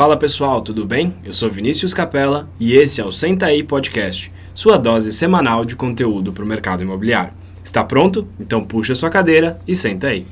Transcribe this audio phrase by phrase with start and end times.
[0.00, 1.14] Fala pessoal, tudo bem?
[1.22, 5.76] Eu sou Vinícius Capella e esse é o Senta aí Podcast, sua dose semanal de
[5.76, 7.34] conteúdo para o mercado imobiliário.
[7.62, 8.26] Está pronto?
[8.40, 10.26] Então puxa sua cadeira e senta aí.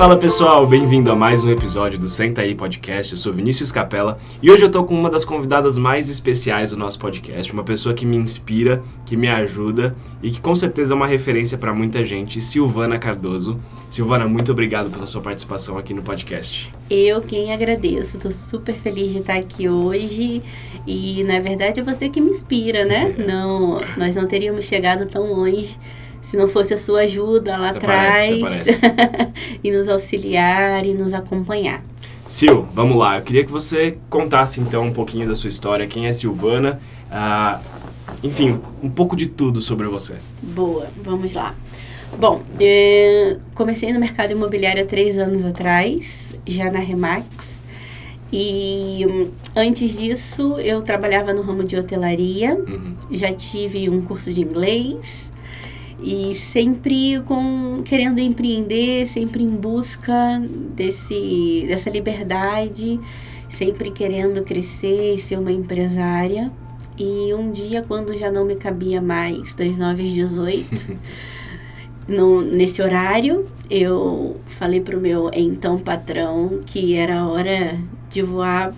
[0.00, 3.12] Fala pessoal, bem-vindo a mais um episódio do Senta aí Podcast.
[3.12, 6.76] Eu sou Vinícius Capella e hoje eu tô com uma das convidadas mais especiais do
[6.78, 10.96] nosso podcast, uma pessoa que me inspira, que me ajuda e que com certeza é
[10.96, 13.60] uma referência para muita gente, Silvana Cardoso.
[13.90, 16.72] Silvana, muito obrigado pela sua participação aqui no podcast.
[16.88, 20.42] Eu quem agradeço, tô super feliz de estar aqui hoje
[20.86, 23.14] e na verdade é você que me inspira, né?
[23.18, 23.22] É.
[23.22, 25.76] Não, nós não teríamos chegado tão longe
[26.22, 28.80] se não fosse a sua ajuda lá atrás
[29.62, 31.82] e nos auxiliar e nos acompanhar.
[32.30, 33.18] Sil, vamos lá.
[33.18, 35.86] Eu queria que você contasse então um pouquinho da sua história.
[35.86, 36.80] Quem é Silvana?
[37.10, 37.60] Ah,
[38.22, 40.14] enfim, um pouco de tudo sobre você.
[40.40, 41.54] Boa, vamos lá.
[42.18, 47.26] Bom, eh, comecei no mercado imobiliário há três anos atrás, já na Remax.
[48.32, 52.94] E hum, antes disso, eu trabalhava no ramo de hotelaria, uhum.
[53.10, 55.29] já tive um curso de inglês,
[56.02, 60.40] e sempre com querendo empreender, sempre em busca
[60.74, 62.98] desse dessa liberdade,
[63.48, 66.50] sempre querendo crescer e ser uma empresária.
[66.98, 70.98] E um dia, quando já não me cabia mais das 9 às 18,
[72.06, 77.78] no, nesse horário, eu falei para o meu então patrão que era hora
[78.10, 78.74] de voar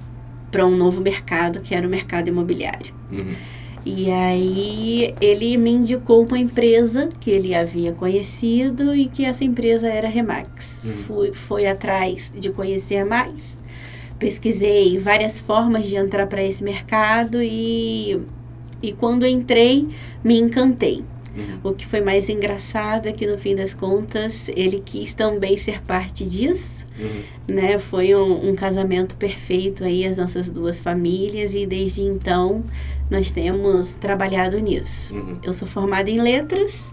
[0.53, 2.93] para um novo mercado, que era o mercado imobiliário.
[3.11, 3.33] Uhum.
[3.85, 9.89] E aí ele me indicou uma empresa que ele havia conhecido e que essa empresa
[9.89, 10.81] era Remax.
[10.85, 10.93] Uhum.
[10.93, 13.59] Fui, foi atrás de conhecer mais,
[14.19, 18.21] pesquisei várias formas de entrar para esse mercado e,
[18.81, 19.89] e quando entrei
[20.23, 21.05] me encantei.
[21.37, 21.71] Uhum.
[21.71, 25.83] O que foi mais engraçado é que no fim das contas ele quis também ser
[25.83, 27.55] parte disso, uhum.
[27.55, 27.79] né?
[27.79, 32.63] Foi um, um, casamento perfeito aí as nossas duas famílias e desde então
[33.13, 35.15] nós temos trabalhado nisso.
[35.15, 35.39] Uhum.
[35.43, 36.91] Eu sou formada em letras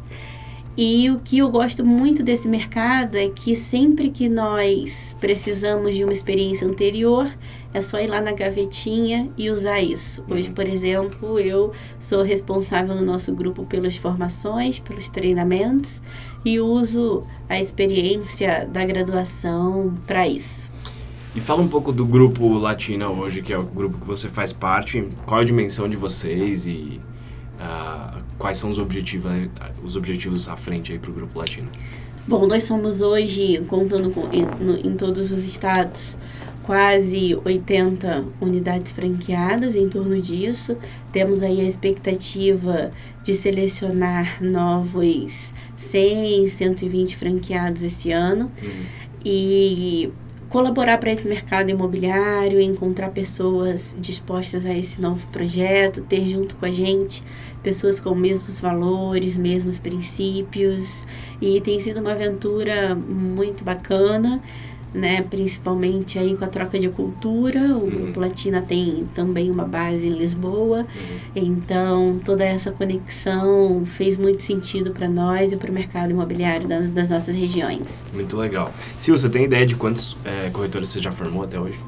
[0.77, 6.03] e o que eu gosto muito desse mercado é que sempre que nós precisamos de
[6.03, 7.29] uma experiência anterior,
[7.73, 10.23] é só ir lá na gavetinha e usar isso.
[10.29, 10.55] Hoje, uhum.
[10.55, 16.01] por exemplo, eu sou responsável no nosso grupo pelas formações, pelos treinamentos
[16.45, 20.68] e uso a experiência da graduação para isso.
[21.35, 24.51] E fala um pouco do grupo Latina hoje, que é o grupo que você faz
[24.51, 25.07] parte.
[25.25, 26.99] Qual a dimensão de vocês e
[27.59, 29.31] uh, quais são os objetivos,
[29.83, 31.69] os objetivos à frente aí para o Grupo Latino?
[32.27, 36.17] Bom, nós somos hoje, contando com, em, no, em todos os estados,
[36.63, 40.77] quase 80 unidades franqueadas em torno disso.
[41.11, 42.89] Temos aí a expectativa
[43.23, 48.51] de selecionar novos 100, 120 franqueados esse ano.
[48.61, 48.85] Uhum.
[49.23, 50.11] E
[50.49, 56.65] colaborar para esse mercado imobiliário, encontrar pessoas dispostas a esse novo projeto, ter junto com
[56.65, 57.23] a gente
[57.61, 61.05] pessoas com mesmos valores, mesmos princípios.
[61.41, 64.41] E tem sido uma aventura muito bacana
[64.93, 67.59] né, principalmente aí com a troca de cultura.
[67.59, 67.89] O uhum.
[67.89, 71.17] Grupo Latina tem também uma base em Lisboa, uhum.
[71.35, 76.91] então toda essa conexão fez muito sentido para nós e para o mercado imobiliário das,
[76.91, 77.87] das, nossas regiões.
[78.13, 78.73] Muito legal.
[78.97, 81.79] Se você tem ideia de quantos é, corretores você já formou até hoje?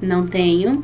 [0.00, 0.82] Não tenho.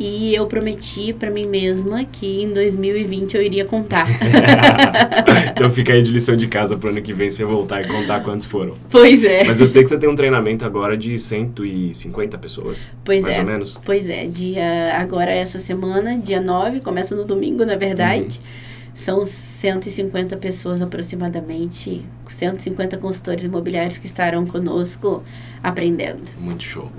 [0.00, 4.08] E eu prometi para mim mesma que em 2020 eu iria contar.
[5.54, 8.20] então fica aí de lição de casa pro ano que vem você voltar e contar
[8.20, 8.76] quantos foram.
[8.88, 9.44] Pois é.
[9.44, 12.90] Mas eu sei que você tem um treinamento agora de 150 pessoas.
[13.04, 13.40] Pois mais é.
[13.40, 13.78] ou menos.
[13.84, 14.24] Pois é.
[14.24, 18.40] Dia, agora essa semana, dia 9, começa no domingo, na verdade.
[18.42, 18.94] Uhum.
[18.94, 25.22] São 150 pessoas aproximadamente, 150 consultores imobiliários que estarão conosco
[25.62, 26.22] aprendendo.
[26.40, 26.90] Muito show.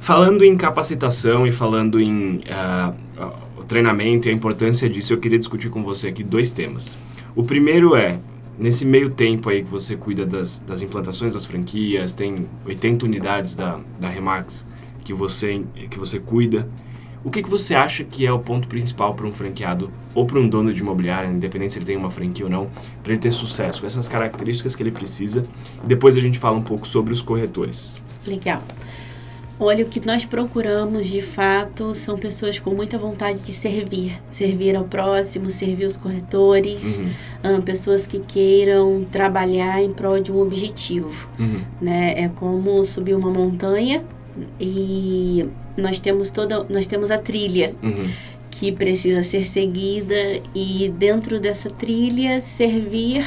[0.00, 2.94] Falando em capacitação e falando em uh,
[3.66, 6.96] treinamento e a importância disso, eu queria discutir com você aqui dois temas.
[7.36, 8.18] O primeiro é,
[8.58, 13.54] nesse meio tempo aí que você cuida das, das implantações das franquias, tem 80 unidades
[13.54, 14.66] da, da Remax
[15.04, 16.68] que você, que você cuida,
[17.24, 20.38] o que, que você acha que é o ponto principal para um franqueado ou para
[20.38, 22.66] um dono de imobiliária, independente se ele tem uma franquia ou não,
[23.02, 23.84] para ele ter sucesso?
[23.84, 25.44] Essas características que ele precisa.
[25.82, 28.00] E depois a gente fala um pouco sobre os corretores.
[28.26, 28.62] Legal.
[29.60, 34.76] Olha, o que nós procuramos de fato são pessoas com muita vontade de servir, servir
[34.76, 37.02] ao próximo, servir os corretores,
[37.42, 37.60] uhum.
[37.62, 41.28] pessoas que queiram trabalhar em prol de um objetivo.
[41.38, 41.60] Uhum.
[41.80, 42.14] Né?
[42.16, 44.04] É como subir uma montanha
[44.60, 47.74] e nós temos toda, nós temos a trilha.
[47.82, 48.08] Uhum.
[48.50, 53.24] Que precisa ser seguida, e dentro dessa trilha, servir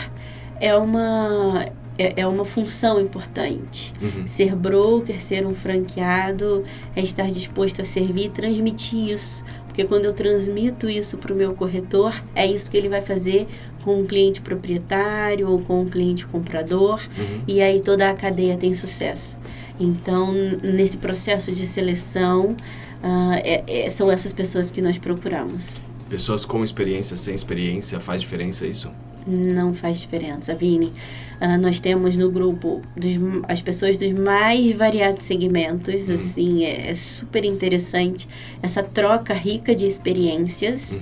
[0.59, 1.65] é uma
[2.01, 3.93] é, é uma função importante.
[4.01, 4.27] Uhum.
[4.27, 6.63] Ser broker, ser um franqueado,
[6.95, 9.43] é estar disposto a servir e transmitir isso.
[9.67, 13.47] Porque quando eu transmito isso para o meu corretor, é isso que ele vai fazer
[13.83, 17.41] com um cliente proprietário ou com um cliente comprador, Uhum.
[17.47, 19.37] e aí toda a cadeia tem sucesso.
[19.79, 20.31] Então,
[20.61, 22.55] nesse processo de seleção,
[23.01, 25.79] ah, é- é- são essas pessoas que nós procuramos.
[26.09, 28.91] Pessoas com experiência, sem experiência, faz diferença isso?
[29.27, 30.91] Não faz diferença, Vini.
[31.39, 33.13] Ah, nós temos no grupo dos,
[33.47, 36.15] as pessoas dos mais variados segmentos, Uhum.
[36.15, 38.27] assim, é, é super interessante
[38.61, 40.91] essa troca rica de experiências.
[40.91, 40.99] Uhum.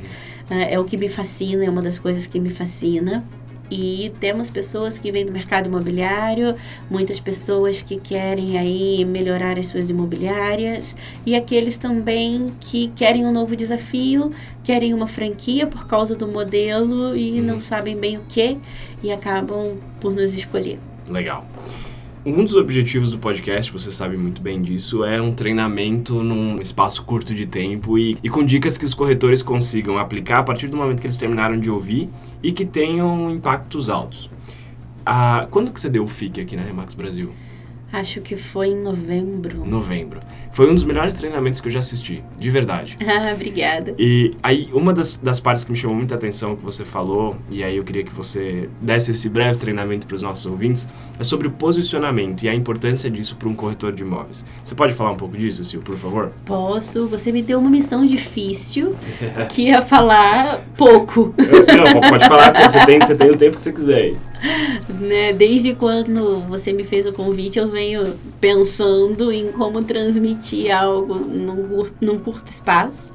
[0.50, 3.24] Ah, é o que me fascina, é uma das coisas que me fascina.
[3.71, 6.56] E temos pessoas que vêm do mercado imobiliário,
[6.89, 10.95] muitas pessoas que querem aí melhorar as suas imobiliárias
[11.25, 14.31] e aqueles também que querem um novo desafio,
[14.63, 17.45] querem uma franquia por causa do modelo e Uhum.
[17.45, 18.57] não sabem bem o que
[19.04, 20.80] e acabam por nos escolher.
[21.07, 21.45] Legal.
[22.25, 27.04] Um dos objetivos do podcast, você sabe muito bem disso, é um treinamento num espaço
[27.04, 30.75] curto de tempo e, e com dicas que os corretores consigam aplicar a partir do
[30.75, 32.10] momento que eles terminaram de ouvir
[32.41, 34.30] e que tenham impactos altos.
[35.06, 37.33] Ah, quando que você deu o FIC aqui na Remax Brasil?
[37.91, 39.65] Acho que foi em novembro.
[39.65, 40.19] Novembro.
[40.51, 42.97] Foi um dos melhores treinamentos que eu já assisti, de verdade.
[43.09, 43.95] Ah, obrigada.
[43.97, 47.63] E aí, uma das, das partes que me chamou muita atenção que você falou, e
[47.63, 50.88] aí eu queria que você desse esse breve treinamento para os nossos ouvintes,
[51.19, 54.45] é sobre o posicionamento e a importância disso para um corretor de imóveis.
[54.63, 56.31] Você pode falar um pouco disso, Sil, por favor?
[56.45, 57.07] Posso?
[57.07, 58.95] Você me deu uma missão difícil,
[59.50, 61.33] que é falar pouco.
[61.38, 64.18] Não, pode falar, você tem, você tem o tempo que você quiser aí.
[65.00, 65.33] Né?
[65.33, 71.68] Desde quando você me fez o convite, eu venho pensando em como transmitir algo num,
[71.68, 73.13] cur- num curto espaço.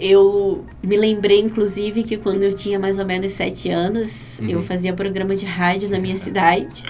[0.00, 4.48] Eu me lembrei, inclusive, que quando eu tinha mais ou menos sete anos, Uhum.
[4.48, 6.82] eu fazia programa de rádio na minha cidade,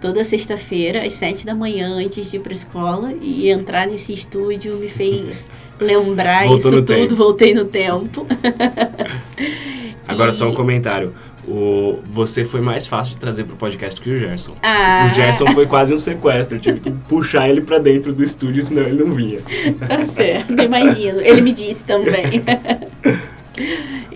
[0.00, 4.76] toda sexta-feira, às sete da manhã, antes de ir para escola, e entrar nesse estúdio
[4.76, 5.48] me fez
[5.80, 7.16] lembrar Voltou isso tudo, tempo.
[7.16, 8.24] voltei no tempo.
[10.06, 11.12] Agora só um E- comentário.
[11.50, 14.54] O, você foi mais fácil de trazer pro podcast que o Gerson.
[14.62, 15.08] Ah.
[15.10, 18.62] O Gerson foi quase um sequestro, eu tive que puxar ele para dentro do estúdio,
[18.62, 19.40] senão ele não vinha.
[19.88, 21.20] Tá certo, imagino.
[21.20, 22.42] Ele me disse também.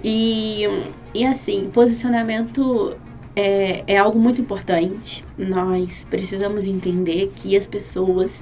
[0.05, 0.69] e,
[1.13, 2.97] e assim, posicionamento
[3.35, 5.25] é, é algo muito importante.
[5.37, 8.41] Nós precisamos entender que as pessoas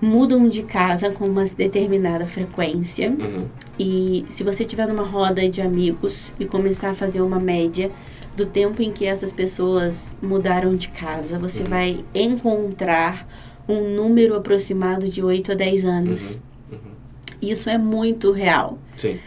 [0.00, 3.10] mudam de casa com uma determinada frequência.
[3.10, 3.46] Uhum.
[3.78, 7.90] E se você estiver numa roda de amigos e começar a fazer uma média
[8.36, 11.68] do tempo em que essas pessoas mudaram de casa, você Uhum.
[11.68, 13.26] vai encontrar
[13.68, 16.38] um número aproximado de 8 a 10 anos.
[16.70, 16.78] Uhum.
[17.42, 18.78] Isso é muito real.
[18.96, 19.18] Sim.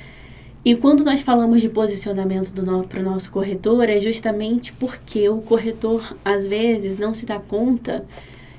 [0.64, 2.52] E quando nós falamos de posicionamento
[2.88, 8.06] para o nosso corretor, é justamente porque o corretor, às vezes, não se dá conta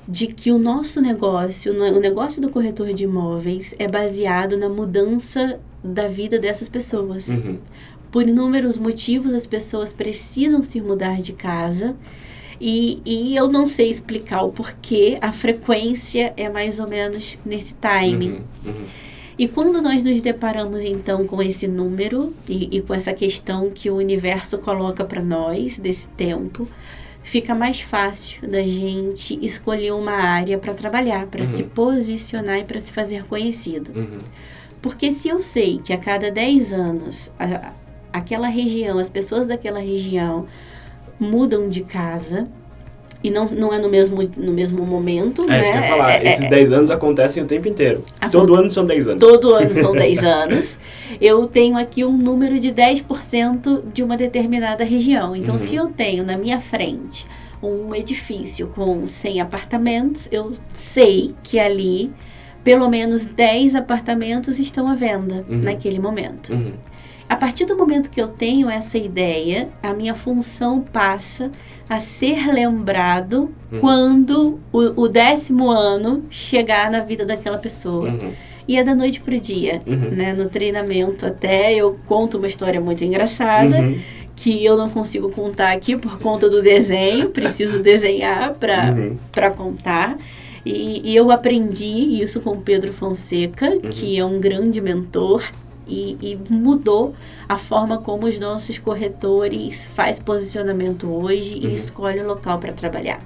[0.06, 5.60] de que o nosso negócio, o negócio do corretor de imóveis, é baseado na mudança
[5.82, 7.28] da vida dessas pessoas.
[7.28, 7.58] Uhum.
[8.10, 11.96] Por inúmeros motivos, as pessoas precisam se mudar de casa.
[12.60, 17.74] E, e eu não sei explicar o porquê, a frequência é mais ou menos nesse
[17.74, 18.42] timing.
[18.64, 18.72] Uhum.
[18.72, 18.84] Uhum.
[19.38, 23.90] E quando nós nos deparamos então com esse número e, e com essa questão que
[23.90, 26.68] o universo coloca para nós desse tempo,
[27.22, 31.52] fica mais fácil da gente escolher uma área para trabalhar, para Uhum.
[31.52, 33.90] se posicionar e para se fazer conhecido.
[33.98, 34.18] Uhum.
[34.80, 37.72] Porque se eu sei que a cada 10 anos a-
[38.12, 40.46] aquela região, as pessoas daquela região
[41.20, 42.48] mudam de casa
[43.24, 45.60] e não, não é no mesmo, no mesmo momento, É né?
[45.60, 46.12] isso que eu ia falar.
[46.12, 48.02] É- é- Esses 10 anos acontecem o tempo inteiro.
[48.30, 49.20] Todo ano são 10 anos.
[49.20, 50.78] todo ano são 10 anos,
[51.20, 55.34] eu tenho aqui um número de 10% de uma determinada região.
[55.36, 55.60] Então, Uhum.
[55.60, 57.26] se eu tenho na minha frente
[57.62, 62.10] um edifício com 100 apartamentos, eu sei que ali
[62.64, 65.58] pelo menos 10 apartamentos estão à venda Uhum.
[65.62, 66.52] naquele momento.
[66.52, 66.72] Uhum.
[67.32, 71.50] A partir do momento que eu tenho essa ideia, a minha função passa
[71.88, 73.80] a ser lembrado Uhum.
[73.80, 78.10] quando o, o décimo ano chegar na vida daquela pessoa.
[78.10, 78.32] Uhum.
[78.68, 80.10] E é da noite pro dia, Uhum.
[80.10, 80.34] né?
[80.34, 83.98] No treinamento até eu conto uma história muito engraçada Uhum.
[84.36, 89.16] que eu não consigo contar aqui por conta do desenho, preciso desenhar para Uhum.
[89.32, 90.18] para contar.
[90.66, 93.88] E, e eu aprendi isso com o Pedro Fonseca, Uhum.
[93.88, 95.42] que é um grande mentor
[95.86, 97.14] e, e mudou
[97.48, 101.70] a forma como os nossos corretores faz posicionamento hoje Uhum.
[101.70, 103.20] e escolhe o local para trabalhar.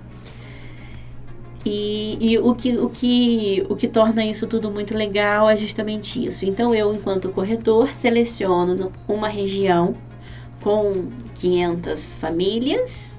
[1.65, 6.25] E, e o, que, o, que, o que torna isso tudo muito legal é justamente
[6.25, 6.45] isso.
[6.47, 9.97] Então, eu, enquanto corretor, seleciono uma região
[10.63, 13.16] com 500 famílias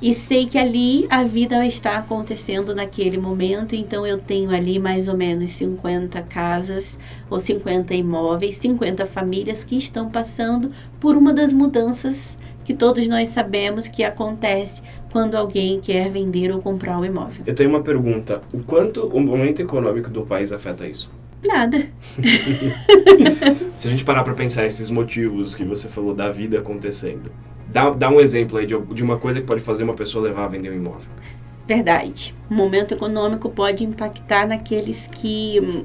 [0.00, 5.08] e sei que ali a vida está acontecendo naquele momento, então eu tenho ali mais
[5.08, 6.96] ou menos 50 casas
[7.28, 13.30] ou 50 imóveis, 50 famílias que estão passando por uma das mudanças que todos nós
[13.30, 17.42] sabemos que acontece quando alguém quer vender ou comprar um imóvel.
[17.46, 21.10] Eu tenho uma pergunta: o quanto o momento econômico do país afeta isso?
[21.44, 21.88] Nada.
[23.76, 27.32] Se a gente parar para pensar esses motivos que você falou da vida acontecendo,
[27.68, 30.44] dá, dá um exemplo aí de, de uma coisa que pode fazer uma pessoa levar
[30.44, 31.08] a vender um imóvel.
[31.66, 32.34] Verdade.
[32.50, 35.84] O momento econômico pode impactar naqueles que hum,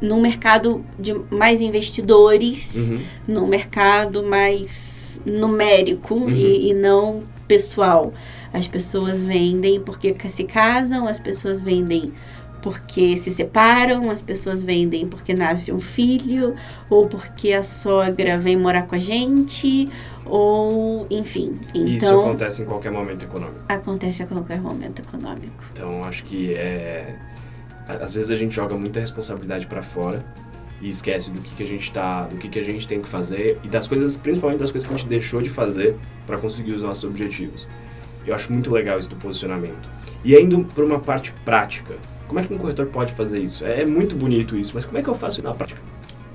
[0.00, 3.00] no mercado de mais investidores, uhum.
[3.28, 6.30] no mercado mais numérico uhum.
[6.30, 8.12] e, e, não pessoal.
[8.52, 12.12] As pessoas vendem porque se casam, as pessoas vendem
[12.62, 16.54] porque se separam, as pessoas vendem porque nasce um filho,
[16.88, 19.90] ou porque a sogra vem morar com a gente,
[20.24, 21.58] ou enfim.
[21.74, 23.60] Então, Isso acontece em qualquer momento econômico.
[23.68, 25.64] Acontece a qualquer momento econômico.
[25.72, 27.16] Então acho que é
[27.86, 30.24] às vezes a gente joga muita responsabilidade para fora
[30.80, 33.08] e esquece do que, que a gente tá, do que, que a gente tem que
[33.08, 36.72] fazer e das coisas, principalmente das coisas que a gente deixou de fazer para conseguir
[36.72, 37.68] os nossos objetivos.
[38.26, 39.88] Eu acho muito legal isso do posicionamento.
[40.24, 41.94] E indo para uma parte prática,
[42.32, 43.62] como é que um corretor pode fazer isso?
[43.62, 45.78] É, é muito bonito isso, mas como é que eu faço isso na prática?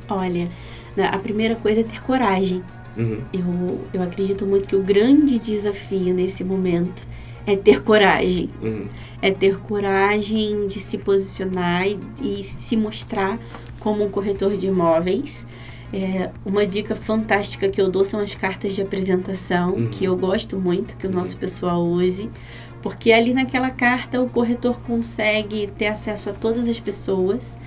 [0.08, 0.48] Olha,
[0.96, 2.62] né, a primeira coisa é ter coragem.
[2.96, 3.20] Uhum.
[3.34, 7.08] Eu, eu acredito muito que o grande desafio nesse momento
[7.48, 8.48] é ter coragem.
[8.62, 8.86] Uhum.
[9.20, 13.40] É ter coragem de se posicionar e, e, se mostrar
[13.80, 15.48] como um corretor de imóveis.
[15.92, 19.88] É, uma dica fantástica que eu dou são as cartas de apresentação, uhum.
[19.88, 21.40] que eu gosto muito que o nosso uhum.
[21.40, 22.30] pessoal use,
[22.88, 27.58] porque ali naquela carta o corretor consegue ter acesso a todas as pessoas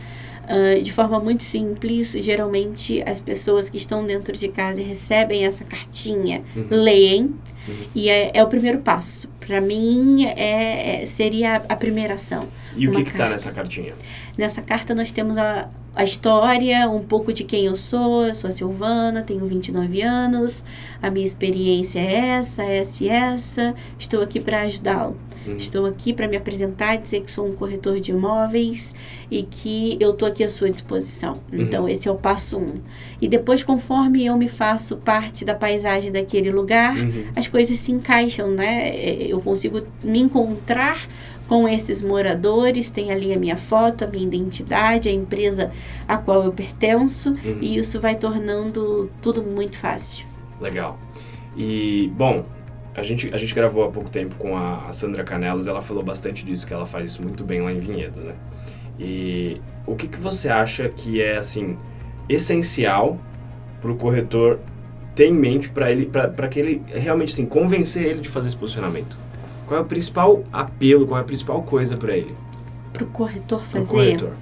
[0.45, 2.13] uh, de forma muito simples.
[2.13, 6.69] Geralmente as pessoas que estão dentro de casa e recebem essa cartinha uhum.
[6.71, 7.23] leem
[7.69, 7.75] uhum.
[7.95, 9.29] e é, é, o primeiro passo.
[9.41, 12.49] Para mim é, é, seria a primeira ação.
[12.75, 13.93] E o que está nessa cartinha?
[14.39, 18.27] Nessa carta nós temos a, a história, um pouco de quem eu sou.
[18.27, 20.65] Eu sou a Silvana, tenho 29 anos,
[21.03, 23.75] a minha experiência é essa, essa e essa.
[23.99, 25.17] Estou aqui para ajudá-lo.
[25.47, 25.57] Uhum.
[25.57, 28.93] Estou aqui para me apresentar, dizer que sou um corretor de imóveis
[29.31, 31.41] e que eu estou aqui à sua disposição.
[31.53, 31.63] Uhum.
[31.63, 32.81] Então, esse é o passo um.
[33.21, 37.25] E depois, conforme eu me faço parte da paisagem daquele lugar, uhum.
[37.35, 38.91] as coisas se encaixam, né?
[38.91, 41.07] É, eu consigo me encontrar
[41.51, 45.73] com esses moradores, tem ali a minha foto, a minha identidade, a empresa
[46.07, 47.59] a qual eu pertenço, uhum.
[47.61, 50.25] e isso vai tornando tudo muito fácil.
[50.61, 50.97] Legal.
[51.57, 52.45] E, bom,
[52.95, 56.45] a gente, a gente gravou há pouco tempo com a, Sandra Canelas, ela falou bastante
[56.45, 58.37] disso, que ela faz isso muito bem lá em Vinhedo, né?
[58.97, 61.77] E o que, que você acha que é, assim,
[62.29, 63.19] essencial
[63.81, 64.61] para o corretor
[65.17, 68.57] ter em mente para ele, para que ele realmente, assim, convencer ele de fazer esse
[68.57, 69.19] posicionamento?
[69.71, 72.35] Qual é o principal apelo, qual é a principal coisa para ele?
[72.93, 73.87] Para o corretor fazer?
[73.87, 74.33] Pro corretor.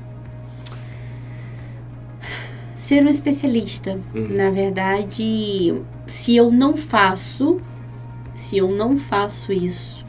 [2.75, 4.01] Ser um especialista.
[4.15, 4.29] Uhum.
[4.31, 5.75] Na verdade,
[6.07, 7.61] se eu não faço,
[8.35, 10.03] se eu não faço isso,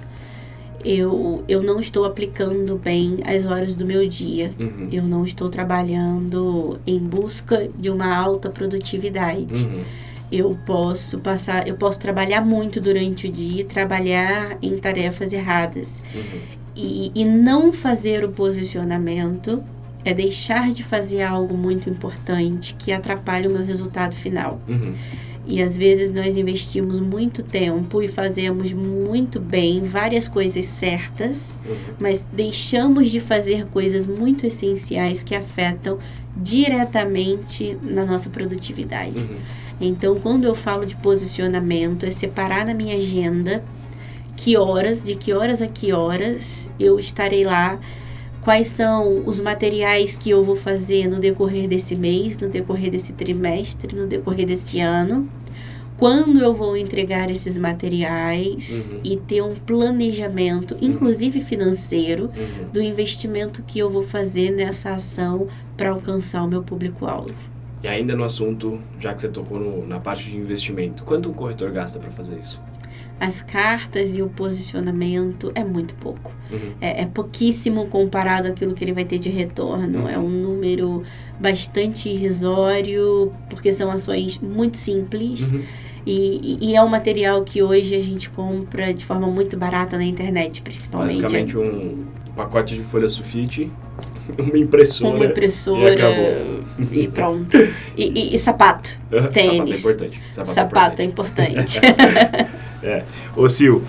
[0.85, 4.53] eu, eu não estou aplicando bem as horas do meu dia.
[4.57, 4.87] Uhum.
[4.89, 9.65] Eu não estou trabalhando em busca de uma alta produtividade.
[9.65, 9.83] Uhum
[10.31, 16.03] eu posso passar, eu posso trabalhar muito durante o dia, trabalhar em tarefas erradas.
[16.13, 16.39] Uhum.
[16.75, 19.63] E, e não fazer o posicionamento
[20.05, 24.61] é deixar de fazer algo muito importante que atrapalha o meu resultado final.
[24.67, 24.93] Uhum.
[25.45, 31.75] E às vezes nós investimos muito tempo e fazemos muito bem várias coisas certas, uhum.
[31.99, 35.97] mas deixamos de fazer coisas muito essenciais que afetam
[36.37, 39.17] diretamente na nossa produtividade.
[39.17, 39.37] Uhum.
[39.79, 43.63] Então, quando eu falo de posicionamento, é separar na minha agenda
[44.35, 47.79] que horas, de que horas a que horas eu estarei lá,
[48.41, 53.13] quais são os materiais que eu vou fazer no decorrer desse mês, no decorrer desse
[53.13, 55.29] trimestre, no decorrer desse ano,
[55.97, 59.01] quando eu vou entregar esses materiais uhum.
[59.03, 60.79] e ter um planejamento, uhum.
[60.81, 62.69] inclusive financeiro, uhum.
[62.71, 67.35] do investimento que eu vou fazer nessa ação para alcançar o meu público-alvo.
[67.81, 71.33] E ainda no assunto, já que você tocou no, na parte de investimento, quanto um
[71.33, 72.61] corretor gasta para fazer isso?
[73.19, 76.31] As cartas e o posicionamento é muito pouco.
[76.51, 76.73] Uhum.
[76.79, 80.01] É, é, pouquíssimo comparado àquilo que ele vai ter de retorno.
[80.01, 80.09] Uhum.
[80.09, 81.03] É um número
[81.39, 85.51] bastante irrisório, porque são ações muito simples.
[85.51, 85.63] Uhum.
[86.05, 90.05] E, e, é um material que hoje a gente compra de forma muito barata na
[90.05, 91.21] internet, principalmente.
[91.21, 92.05] Basicamente um
[92.35, 93.69] pacote de folha sulfite,
[94.39, 95.15] uma impressora.
[95.15, 95.93] Uma impressora.
[95.93, 96.58] E,
[96.91, 97.57] e pronto.
[97.97, 98.99] E, e, e sapato.
[99.33, 99.49] Tênis.
[99.55, 100.21] Sapato é importante.
[100.31, 101.79] Sapato, é sapato é importante.
[102.83, 103.03] É, é.
[103.35, 103.83] Ô Sil,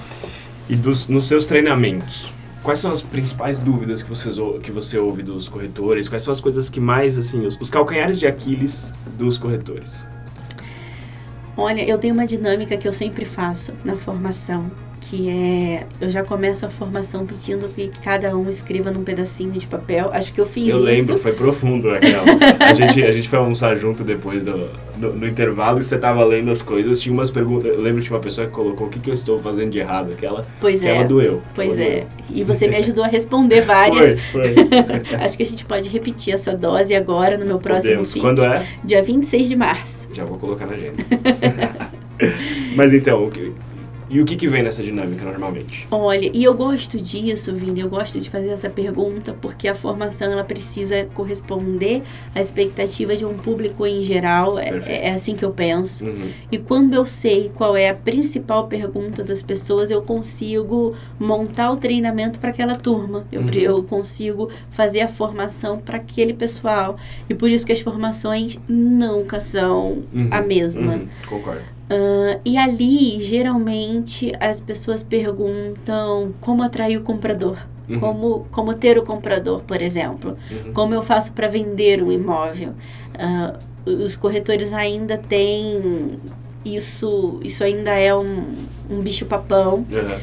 [0.68, 2.32] E dos, nos seus treinamentos,
[2.62, 6.09] quais são as principais dúvidas que, vocês, que você ouve dos corretores?
[6.09, 10.06] Quais são as coisas que mais, assim, os, os calcanhares de Aquiles dos corretores?
[11.56, 14.70] Olha, eu tenho uma dinâmica que eu sempre faço na formação,
[15.10, 19.66] que é eu já começo a formação pedindo que cada um escreva num pedacinho de
[19.66, 20.10] papel.
[20.12, 20.76] Acho que eu fiz eu isso.
[20.76, 22.24] Eu lembro, foi profundo aquela.
[22.60, 26.24] a gente a gente foi almoçar junto depois do no, no intervalo e você tava
[26.24, 29.00] lendo as coisas, tinha umas perguntas, eu lembro de uma pessoa que colocou o que,
[29.00, 30.96] que eu estou fazendo de errado, aquela Pois é.
[30.96, 31.42] Ela doeu.
[31.54, 31.90] Pois é.
[31.90, 32.06] Doeu.
[32.30, 34.20] E você me ajudou a responder várias.
[34.30, 35.16] Foi, foi.
[35.24, 38.12] Acho que a gente pode repetir essa dose agora no meu próximo Podemos.
[38.12, 38.22] feed.
[38.22, 38.66] Quando é?
[38.84, 40.10] Dia 26 de março.
[40.12, 41.02] Já vou colocar na agenda.
[42.76, 43.52] Mas então, o que,
[44.10, 45.86] e o que, que vem nessa dinâmica normalmente?
[45.90, 50.30] Olha, e eu gosto disso, Vini, eu gosto de fazer essa pergunta porque a formação
[50.32, 52.02] ela precisa corresponder
[52.34, 54.58] à expectativa de um público em geral.
[54.58, 56.04] É, é assim que eu penso.
[56.04, 56.30] Uhum.
[56.50, 61.76] E quando eu sei qual é a principal pergunta das pessoas, eu consigo montar o
[61.76, 63.24] treinamento para aquela turma.
[63.30, 63.48] Eu, Uhum.
[63.54, 66.96] eu consigo fazer a formação para aquele pessoal.
[67.28, 70.28] E por isso que as formações nunca são Uhum.
[70.30, 70.94] a mesma.
[70.94, 71.08] Uhum.
[71.28, 71.62] Concordo.
[71.90, 77.59] Ah, e ali, geralmente, as pessoas perguntam como atrair o comprador.
[77.88, 77.99] Uhum.
[77.99, 80.37] Como, como ter o comprador, por exemplo.
[80.49, 80.73] Uhum.
[80.73, 82.75] Como eu faço para vender um imóvel?
[83.18, 86.20] Ah, os corretores ainda têm
[86.64, 88.44] isso, isso ainda é um,
[88.88, 89.85] um bicho-papão.
[89.90, 90.20] Uhum.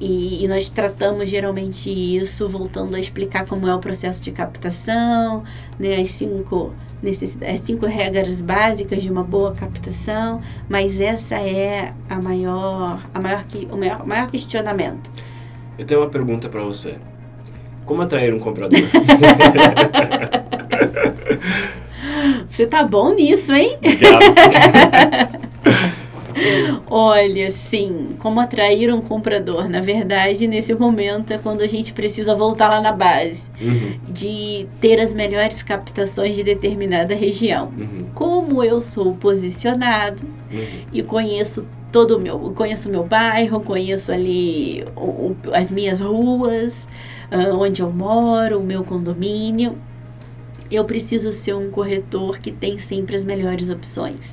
[0.00, 5.42] E, e nós tratamos geralmente isso, voltando a explicar como é o processo de captação,
[5.76, 11.92] né, as cinco necessidades, as cinco regras básicas de uma boa captação, mas essa é
[12.08, 15.10] a maior, a maior, que- o maior, maior questionamento.
[15.78, 16.96] Eu tenho uma pergunta pra você.
[17.86, 18.80] Como atrair um comprador?
[22.48, 23.76] Você tá bom nisso, hein?
[23.78, 25.38] Obrigado.
[26.86, 29.68] Olha, sim, como atrair um comprador.
[29.68, 33.94] Na verdade, nesse momento é quando a gente precisa voltar lá na base, Uhum.
[34.08, 37.72] de ter as melhores captações de determinada região.
[37.76, 38.06] Uhum.
[38.14, 40.22] Como eu sou posicionado
[40.52, 40.66] Uhum.
[40.92, 45.00] e conheço todo o meu, conheço o meu bairro, conheço ali o-
[45.32, 46.86] o- as minhas ruas,
[47.30, 49.76] ah, onde eu moro, o meu condomínio,
[50.70, 54.32] eu preciso ser um corretor que tem sempre as melhores opções.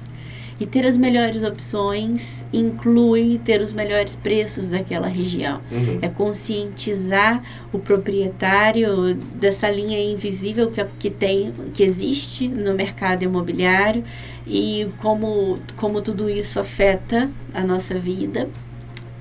[0.59, 5.59] E ter as melhores opções inclui ter os melhores preços daquela região.
[5.69, 5.99] Uhum.
[6.01, 14.03] É conscientizar o proprietário dessa linha invisível que, que tem, que existe no mercado imobiliário
[14.47, 18.47] e como, como tudo isso afeta a nossa vida.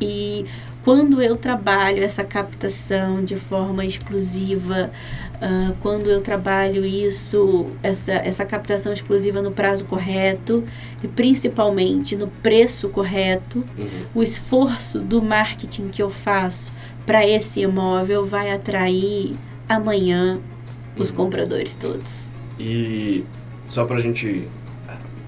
[0.00, 0.44] E
[0.84, 4.90] quando eu trabalho essa captação de forma exclusiva,
[5.40, 10.62] ah, quando eu trabalho isso, essa, essa captação exclusiva no prazo correto
[11.02, 13.88] e principalmente no preço correto, Uhum.
[14.14, 16.72] o esforço do marketing que eu faço
[17.06, 19.34] para esse imóvel vai atrair
[19.68, 20.38] amanhã
[20.96, 21.16] os Uhum.
[21.16, 22.28] compradores todos.
[22.58, 23.24] E
[23.66, 24.46] só pra gente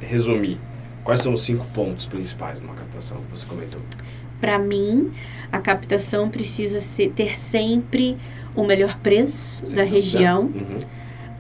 [0.01, 0.59] resumir,
[1.03, 3.81] quais são os cinco pontos principais numa captação que você comentou?
[4.41, 5.11] Para mim,
[5.51, 8.17] a captação precisa ser, ter sempre
[8.55, 9.97] o melhor preço Sem da dúvida.
[9.97, 10.79] região, Uhum.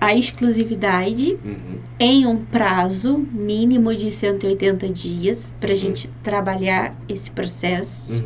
[0.01, 1.79] a exclusividade Uhum.
[1.99, 5.81] em um prazo mínimo de 180 dias para a Uhum.
[5.81, 8.23] gente trabalhar esse processo.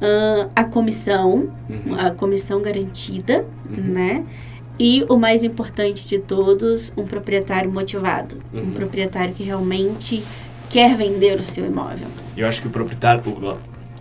[0.00, 1.94] Ahn, a comissão, Uhum.
[1.98, 3.84] a comissão garantida, Uhum.
[3.92, 4.24] né?
[4.78, 10.22] E o mais importante de todos, um proprietário motivado, um proprietário que realmente
[10.68, 12.08] quer vender o seu imóvel.
[12.36, 13.22] Eu acho que o proprietário,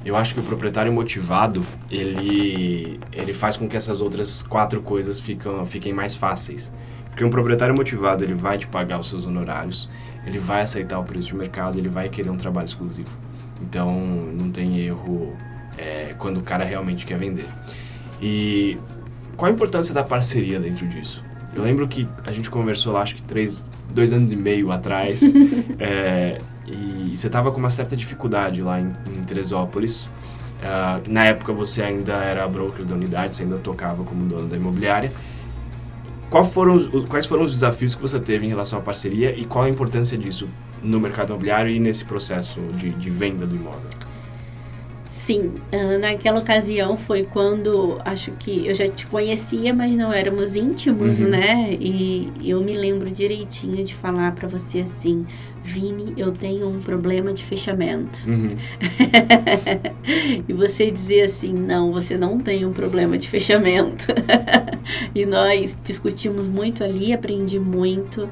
[0.05, 5.19] eu acho que o proprietário motivado, ele, ele faz com que essas outras quatro coisas
[5.19, 6.73] ficam, fiquem mais fáceis.
[7.09, 9.89] Porque um proprietário motivado, ele vai te pagar os seus honorários,
[10.25, 13.09] ele vai aceitar o preço de mercado, ele vai querer um trabalho exclusivo.
[13.61, 13.95] Então,
[14.37, 15.37] não tem erro
[15.77, 17.45] é, quando o cara realmente quer vender.
[18.21, 18.77] E
[19.37, 21.23] qual a importância da parceria dentro disso?
[21.55, 23.63] Eu lembro que a gente conversou lá, acho que três,
[23.93, 25.21] dois anos e meio atrás,
[25.79, 30.09] é, e você tava com uma certa dificuldade lá em, em Teresópolis.
[30.63, 34.55] Ah, na época você ainda era broker da unidade, você ainda tocava como dono da
[34.55, 35.11] imobiliária.
[36.51, 39.45] Foram os- os- quais foram os desafios que você teve em relação à parceria e
[39.45, 40.47] qual a importância disso
[40.81, 43.81] no mercado imobiliário e nesse processo de, de venda do imóvel?
[45.11, 50.55] Sim, ah, naquela ocasião foi quando acho que eu já te conhecia, mas não éramos
[50.55, 51.29] íntimos, Uhum.
[51.29, 51.77] né?
[51.79, 55.25] E eu me lembro direitinho de falar para você assim,
[55.63, 58.19] Vini, eu tenho um problema de fechamento.
[58.27, 58.49] Uhum.
[60.47, 64.07] e você dizer assim, não, você não tem um problema de fechamento.
[65.15, 68.27] e nós discutimos muito ali, aprendi muito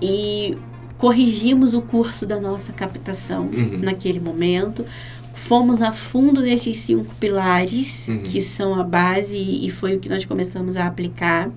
[0.00, 0.56] e
[0.96, 3.78] corrigimos o curso da nossa captação Uhum.
[3.82, 4.84] naquele momento.
[5.34, 8.18] fomos a fundo nesses cinco pilares, Uhum.
[8.18, 11.48] que são a base e foi o que nós começamos a aplicar.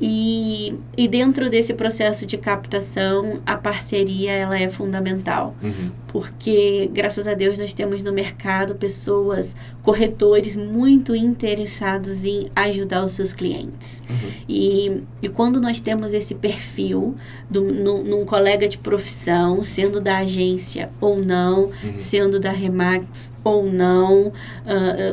[0.00, 5.90] E, e dentro desse processo de captação, a parceria ela é fundamental Uhum.
[6.12, 13.12] Porque graças a Deus nós temos no mercado pessoas, corretores muito interessados em ajudar os
[13.12, 14.02] seus clientes.
[14.10, 14.30] Uhum.
[14.48, 17.14] E, e quando nós temos esse perfil
[17.48, 21.94] do, num, num colega de profissão, sendo da agência ou não, Uhum.
[21.98, 24.32] sendo da Remax ou não,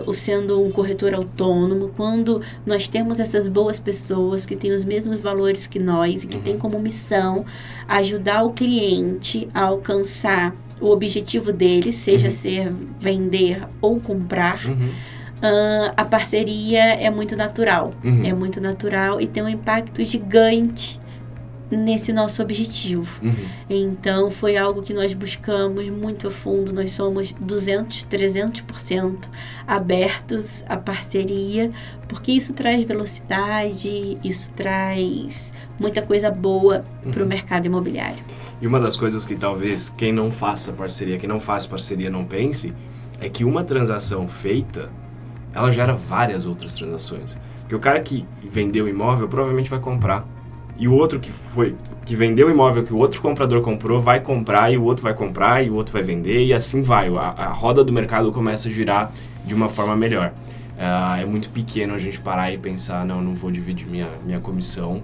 [0.06, 5.20] ou sendo um corretor autônomo, quando nós temos essas boas pessoas que têm os mesmos
[5.22, 6.44] valores que nós e que Uhum.
[6.44, 7.46] têm como missão
[7.88, 12.34] ajudar o cliente a alcançar o objetivo dele, seja Uhum.
[12.34, 14.90] ser vender ou comprar, Uhum.
[15.42, 17.92] ah, a parceria é muito natural.
[18.04, 18.24] Uhum.
[18.26, 21.00] É muito natural e tem um impacto gigante
[21.70, 23.20] nesse nosso objetivo.
[23.22, 23.34] Uhum.
[23.70, 26.72] Então foi algo que nós buscamos muito a fundo.
[26.72, 29.30] Nós somos 200, 300%
[29.68, 31.70] abertos à parceria,
[32.08, 37.28] porque isso traz velocidade, isso traz muita coisa boa para o Uhum.
[37.30, 38.24] mercado imobiliário.
[38.60, 42.26] E uma das coisas que talvez quem não faça parceria, quem não faz parceria não
[42.26, 42.74] pense,
[43.20, 44.89] é que uma transação feita,
[45.54, 47.38] ela gera várias outras transações.
[47.62, 50.26] Porque o cara que vendeu o imóvel provavelmente vai comprar.
[50.78, 54.22] E o outro que foi que vendeu o imóvel que o outro comprador comprou vai
[54.22, 57.10] comprar e o outro vai comprar e o outro vai vender e assim vai.
[57.10, 59.12] A, a roda do mercado começa a girar
[59.43, 60.32] de uma forma melhor.
[60.80, 64.39] Ah, é muito pequeno a gente parar e pensar, não, não vou dividir minha, minha
[64.39, 65.04] comissão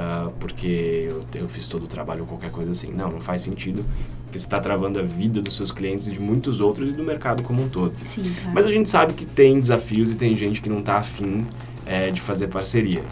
[0.00, 2.92] ah, porque eu, eu fiz todo o trabalho ou qualquer coisa assim.
[2.92, 3.84] Não, não faz sentido,
[4.22, 7.02] porque você está travando a vida dos seus clientes e de muitos outros e do
[7.02, 7.92] mercado como um todo.
[8.06, 8.54] Sim, claro.
[8.54, 11.44] Mas a gente sabe que tem desafios e tem gente que não está afim
[11.84, 13.02] é, de fazer parceria.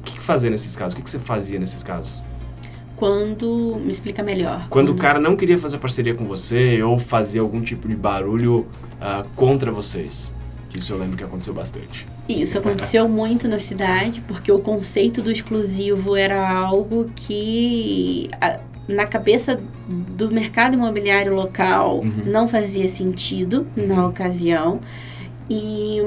[0.00, 0.92] O que, fazer nesses casos?
[0.92, 2.22] O que, você fazia nesses casos?
[2.94, 3.80] Quando.
[3.82, 4.68] Me explica melhor.
[4.68, 8.66] Quando o cara não queria fazer parceria com você ou fazia algum tipo de barulho
[9.00, 10.34] ah, contra vocês.
[10.76, 12.06] Isso eu lembro que aconteceu bastante.
[12.28, 19.04] Isso aconteceu muito na cidade, porque o conceito do exclusivo era algo que a- na
[19.06, 22.22] cabeça do mercado imobiliário local Uhum.
[22.26, 24.80] não fazia sentido na ocasião.
[25.50, 25.98] E,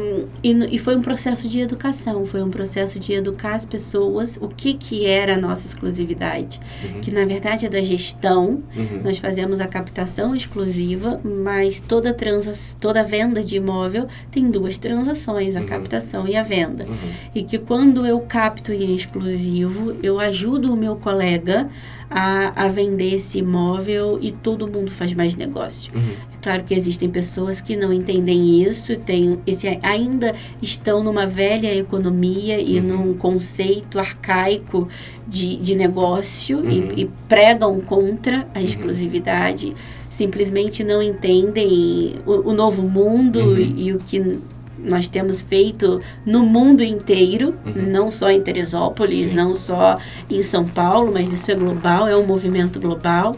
[0.43, 4.47] e, e foi um processo de educação, foi um processo de educar as pessoas o
[4.47, 7.01] que, que era a nossa exclusividade, Uhum.
[7.01, 9.01] que na verdade é da gestão, Uhum.
[9.03, 15.55] nós fazemos a captação exclusiva, mas toda, transa, toda venda de imóvel tem duas transações,
[15.55, 15.65] a Uhum.
[15.65, 16.83] captação e a venda.
[16.85, 16.95] Uhum.
[17.33, 21.67] E que quando eu capto em exclusivo, eu ajudo o meu colega
[22.11, 25.91] a, a vender esse imóvel e todo mundo faz mais negócio.
[25.95, 26.11] Uhum.
[26.33, 31.73] É claro que existem pessoas que não entendem isso, tem esse, ainda estão numa velha
[31.73, 32.87] economia e Uhum.
[32.87, 34.87] num conceito arcaico
[35.27, 36.69] de, de negócio Uhum.
[36.69, 39.73] e, e pregam contra a exclusividade,
[40.09, 43.57] simplesmente não entendem o, o novo mundo Uhum.
[43.57, 44.39] e, e o que
[44.83, 47.89] nós temos feito no mundo inteiro, Uhum.
[47.89, 49.33] não só em Teresópolis, Sim.
[49.33, 49.97] não só
[50.29, 53.35] em São Paulo, mas isso é global, é um movimento global.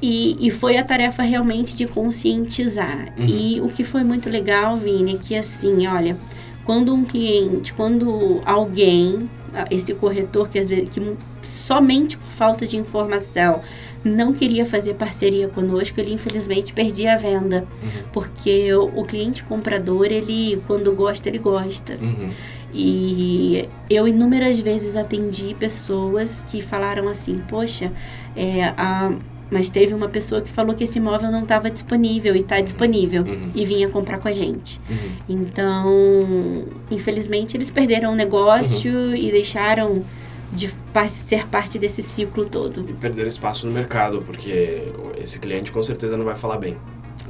[0.00, 3.08] E, e foi a tarefa realmente de conscientizar.
[3.18, 3.26] Uhum.
[3.26, 6.16] E o que foi muito legal, Vini, é que assim, olha,
[6.64, 9.28] quando um cliente, quando alguém,
[9.70, 11.00] esse corretor que às vezes que
[11.42, 13.60] somente por falta de informação
[14.08, 17.66] não queria fazer parceria conosco, ele infelizmente perdia a venda.
[17.82, 17.88] Uhum.
[18.12, 21.98] Porque o, o cliente comprador, ele quando gosta, ele gosta.
[22.00, 22.30] Uhum.
[22.74, 27.90] E eu inúmeras vezes atendi pessoas que falaram assim, poxa,
[28.36, 29.12] é, a,
[29.50, 33.22] mas teve uma pessoa que falou que esse imóvel não estava disponível e está disponível
[33.22, 33.48] Uhum.
[33.54, 34.78] e vinha comprar com a gente.
[34.90, 34.96] Uhum.
[35.28, 39.14] Então, infelizmente, eles perderam o negócio Uhum.
[39.14, 40.04] e deixaram
[40.52, 40.70] de
[41.10, 42.88] ser parte desse ciclo todo.
[42.88, 46.76] E perder espaço no mercado, porque esse cliente com certeza não vai falar bem.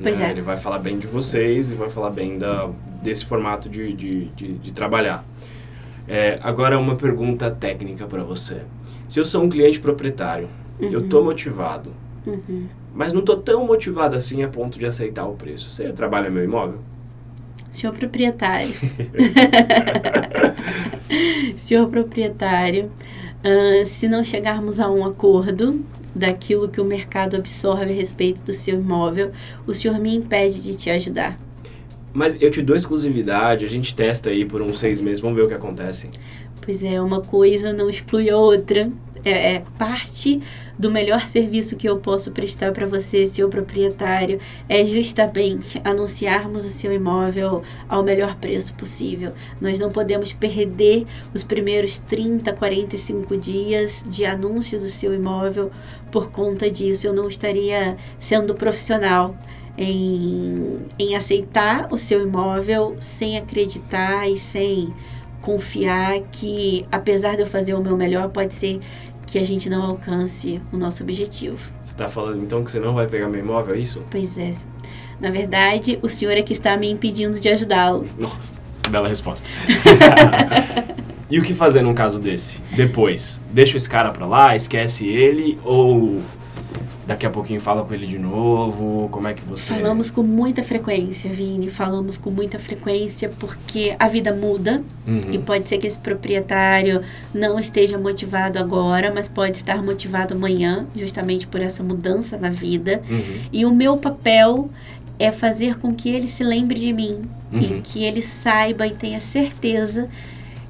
[0.01, 0.29] Pois né?
[0.29, 0.31] é.
[0.31, 2.71] Ele vai falar bem de vocês e vai falar bem da,
[3.03, 5.25] desse formato de, de, de, de trabalhar.
[6.07, 8.63] É, agora, uma pergunta técnica para você.
[9.09, 10.49] Se eu sou um cliente proprietário,
[10.81, 11.93] eu tô motivado,
[12.27, 12.67] Uhum.
[12.95, 15.71] mas não tô tão motivado assim a ponto de aceitar o preço.
[15.71, 16.79] Você trabalha meu imóvel?
[17.71, 18.75] Senhor proprietário.
[21.59, 22.91] Senhor proprietário,
[23.43, 28.53] ah, se não chegarmos a um acordo daquilo que o mercado absorve a respeito do
[28.53, 29.31] seu imóvel,
[29.67, 31.39] o senhor me impede de te ajudar.
[32.13, 35.45] Mas eu te dou exclusividade, a gente testa aí por uns seis meses, vamos ver
[35.45, 36.11] o que acontece.
[36.61, 38.91] Pois é, uma coisa não exclui a outra.
[39.25, 40.41] É, é parte
[40.79, 46.71] do melhor serviço que eu posso prestar para você, seu proprietário, é justamente anunciarmos o
[46.71, 49.33] seu imóvel ao melhor preço possível.
[49.61, 51.05] Nós não podemos perder
[51.35, 55.71] os primeiros 30, 45 dias de anúncio do seu imóvel
[56.13, 57.07] por conta disso.
[57.07, 59.37] Eu não estaria sendo profissional.
[59.81, 64.93] em, em aceitar o seu imóvel sem acreditar e sem
[65.41, 68.81] confiar que, apesar de eu fazer o meu melhor, pode ser
[69.27, 71.59] que a gente não alcance o nosso objetivo.
[71.83, 74.03] Você está falando então que você não vai pegar meu imóvel, é isso?
[74.11, 74.53] Pois é.
[75.21, 78.07] Na verdade, o senhor é que está me impedindo de ajudá-lo.
[78.17, 79.49] Nossa, bela resposta.
[81.31, 82.63] e o que fazer num caso desse?
[82.75, 86.23] Depois, deixa esse cara pra lá, esquece ele ou
[87.09, 89.09] daqui a pouquinho fala com ele de novo?
[89.11, 89.73] Como é que você.
[89.75, 91.71] Falamos com muita frequência, Vini.
[91.71, 95.33] Falamos com muita frequência porque a vida muda Uhum.
[95.33, 97.01] e pode ser que esse proprietário
[97.33, 103.01] não esteja motivado agora, mas pode estar motivado amanhã, justamente por essa mudança na vida.
[103.09, 103.41] Uhum.
[103.51, 104.69] E o meu papel
[105.19, 107.61] é fazer com que ele se lembre de mim Uhum.
[107.61, 110.07] e que ele saiba e tenha certeza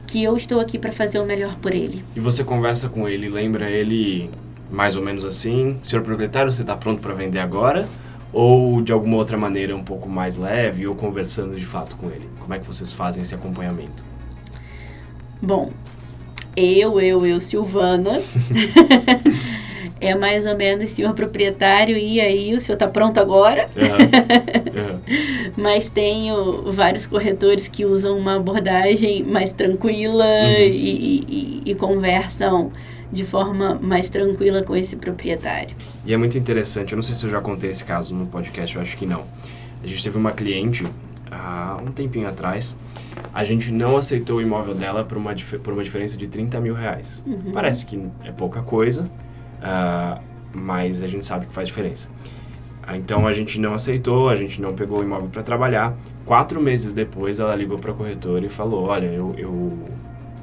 [0.07, 2.03] que eu estou aqui para fazer o melhor por ele.
[2.14, 4.31] E você conversa com ele, lembra ele
[4.70, 7.88] mais ou menos assim: senhor proprietário, você está pronto para vender agora?
[8.33, 12.28] Ou de alguma outra maneira um pouco mais leve ou conversando de fato com ele?
[12.40, 14.04] Como é que vocês fazem esse acompanhamento?
[15.40, 15.70] Bom,
[16.57, 18.20] eu, eu, eu, Silvana.
[20.00, 23.68] é mais ou menos senhor proprietário, e aí, o senhor está pronto agora?
[23.76, 23.98] Aham.
[24.76, 25.00] Aham.
[25.57, 30.50] Mas tenho vários corretores que usam uma abordagem mais tranquila Uhum.
[30.61, 32.70] e, e- e conversam
[33.11, 35.75] de forma mais tranquila com esse proprietário.
[36.05, 38.77] E é muito interessante, eu não sei se eu já contei esse caso no podcast,
[38.77, 39.25] eu acho que não.
[39.83, 40.87] A gente teve uma cliente
[41.31, 42.77] há um tempinho atrás,
[43.33, 46.75] a gente não aceitou o imóvel dela por uma, por uma diferença de 30 mil
[46.75, 47.23] reais.
[47.27, 47.53] Uhum.
[47.53, 49.11] Parece que é pouca coisa,
[49.62, 50.21] ah,
[50.53, 52.09] mas a gente sabe que faz diferença.
[52.83, 55.97] Ah, Então a gente não aceitou, a gente não pegou o imóvel para trabalhar.
[56.25, 59.79] Quatro meses depois ela ligou para a corretora e falou: Olha, eu, eu,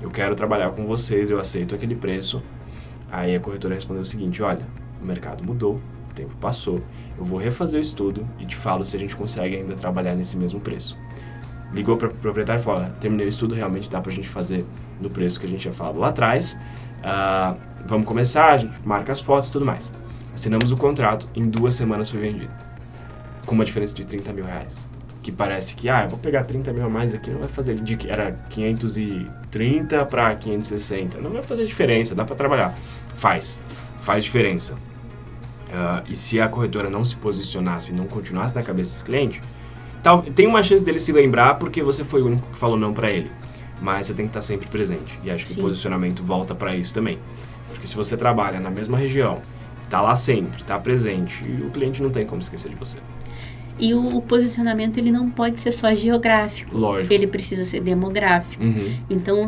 [0.02, 2.42] eu quero trabalhar com vocês, eu aceito aquele preço.
[3.12, 4.66] Aí a corretora respondeu o seguinte: Olha,
[5.02, 5.76] o mercado mudou,
[6.10, 6.82] o tempo passou,
[7.18, 10.38] eu vou refazer o estudo e te falo se a gente consegue ainda trabalhar nesse
[10.38, 10.98] mesmo preço.
[11.74, 14.66] Ligou para o proprietário e falou: terminei o estudo, realmente dá para a gente fazer
[15.00, 16.58] no preço que a gente tinha falado lá atrás.
[17.04, 19.92] Ah, vamos começar, a gente marca as fotos e tudo mais.
[20.34, 22.52] Assinamos o contrato, em duas semanas foi vendido.
[23.46, 24.95] Com uma diferença de 30 mil reais.
[25.26, 27.74] Que parece que, ah, eu vou pegar 30 mil a mais aqui, não vai fazer.
[27.74, 31.20] De, que era 530 para 560.
[31.20, 32.76] Não vai fazer diferença, dá para trabalhar.
[33.16, 33.60] Faz,
[34.02, 34.76] faz diferença.
[35.74, 39.42] Ah, e se a corretora não se posicionasse e não continuasse na cabeça desse cliente,
[40.04, 42.94] tal, tem uma chance dele se lembrar porque você foi o único que falou não
[42.94, 43.32] para ele.
[43.82, 45.20] Mas você tem que estar sempre presente.
[45.24, 45.60] E acho que Sim.
[45.60, 47.18] o posicionamento volta para isso também.
[47.72, 49.42] Porque se você trabalha na mesma região,
[49.90, 53.00] tá lá sempre, tá presente, e o cliente não tem como esquecer de você.
[53.78, 57.14] E o, o posicionamento ele não pode ser só geográfico, Lógico.
[57.14, 58.64] ele precisa ser demográfico.
[58.64, 58.94] Uhum.
[59.10, 59.48] Então,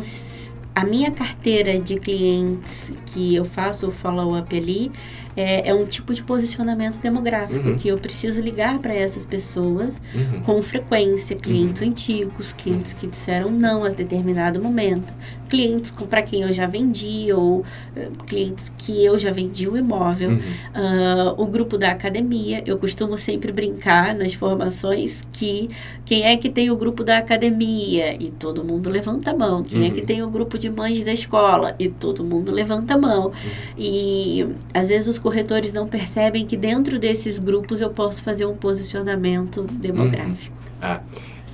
[0.74, 4.92] a minha carteira de clientes que eu faço o follow-up ali
[5.36, 7.76] é, é um tipo de posicionamento demográfico, Uhum.
[7.76, 10.40] que eu preciso ligar para essas pessoas Uhum.
[10.42, 15.12] com frequência, clientes antigos, clientes que disseram não a determinado momento,
[15.48, 17.64] clientes para quem eu já vendi ou
[17.96, 20.30] eh, clientes que eu já vendi o imóvel.
[20.30, 20.40] Uhum.
[20.74, 25.68] Ah, o grupo da academia, eu costumo sempre brincar nas formações que
[26.04, 29.62] quem é que tem o grupo da academia e todo mundo levanta a mão.
[29.62, 30.06] Quem é que Uhum.
[30.06, 33.32] tem o grupo de mães da escola e todo mundo levanta a mão.
[33.76, 38.54] E às vezes os corretores não percebem que dentro desses grupos eu posso fazer um
[38.56, 40.54] posicionamento demográfico.
[40.80, 41.00] É,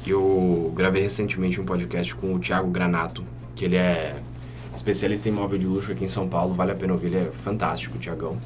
[0.06, 3.24] eu gravei recentemente um podcast com o Thiago Granato,
[3.64, 4.14] que ele é
[4.74, 7.30] especialista em imóvel de luxo aqui em São Paulo, vale a pena ouvir, ele é
[7.32, 8.36] fantástico, o Thiagão.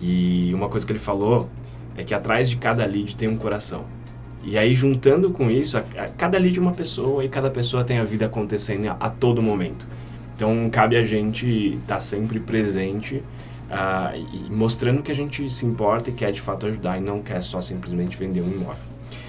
[0.00, 1.48] E uma coisa que ele falou
[1.96, 3.84] é que atrás de cada lead tem um coração.
[4.44, 7.82] E aí, juntando com isso, a, a- cada lead é uma pessoa e cada pessoa
[7.82, 9.86] tem a vida acontecendo a, a todo momento.
[10.36, 13.22] Então, cabe a gente estar sempre presente
[13.70, 17.20] ah, e mostrando que a gente se importa e quer de fato ajudar e não
[17.20, 18.82] quer só simplesmente vender um imóvel.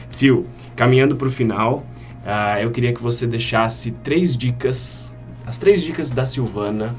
[0.10, 1.86] Sil, caminhando para o final,
[2.26, 5.13] ah, eu queria que você deixasse três dicas,
[5.46, 6.96] as três dicas da Silvana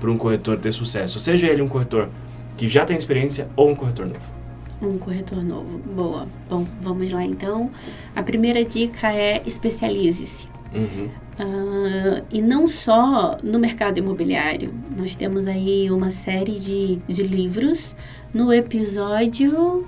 [0.00, 1.18] para um corretor ter sucesso.
[1.18, 2.08] Seja ele um corretor
[2.56, 4.38] que já tem experiência ou um corretor novo.
[4.80, 5.78] Um corretor novo.
[5.78, 6.26] Boa.
[6.48, 7.70] Bom, vamos lá então.
[8.14, 10.46] A primeira dica é especialize-se.
[10.72, 11.08] Uhum.
[11.38, 14.72] Ah, e não só no mercado imobiliário.
[14.96, 17.96] Nós temos aí uma série de, de livros.
[18.32, 19.84] No episódio.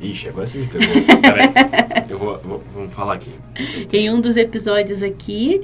[0.00, 0.86] Ixi, agora você me pegou.
[1.20, 1.50] Peraí,
[2.08, 3.30] eu vou, vou- vamos falar aqui.
[3.92, 5.62] Em um dos episódios aqui,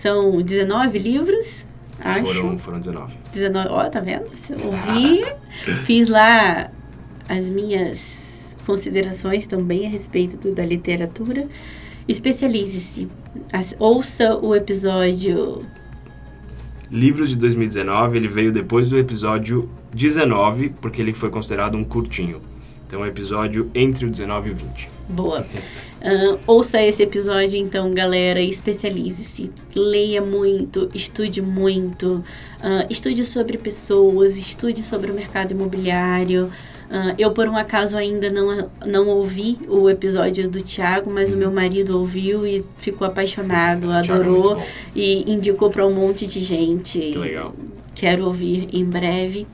[0.00, 1.64] são 19 livros.
[2.00, 2.26] Acho.
[2.26, 3.14] Foram, foram 19.
[3.34, 4.24] 19, ó, tá vendo?
[4.64, 5.24] Ouvi,
[5.84, 6.70] fiz lá
[7.28, 8.16] as minhas
[8.64, 11.46] considerações também a respeito do- da literatura.
[12.06, 13.08] Especialize-se.
[13.78, 15.64] Ouça o episódio.
[16.90, 22.40] Livros de 2019, ele veio depois do episódio 19, porque ele foi considerado um curtinho.
[22.88, 24.90] Então, episódio entre o 19 e o 20.
[25.10, 25.40] Boa.
[25.42, 28.40] Uh, ouça esse episódio, então, galera.
[28.40, 29.50] Especialize-se.
[29.76, 32.24] Leia muito, estude muito.
[32.60, 36.46] Uh, estude sobre pessoas, estude sobre o mercado imobiliário.
[36.90, 41.36] Uh, eu, por um acaso, ainda não, não ouvi o episódio do Tiago, mas o
[41.36, 44.64] meu marido ouviu e ficou apaixonado, é adorou é
[44.96, 46.98] e indicou para um monte de gente.
[46.98, 47.54] Que legal.
[47.94, 49.46] Quero ouvir em breve.